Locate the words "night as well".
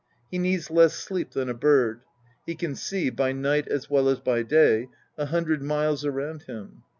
3.33-4.09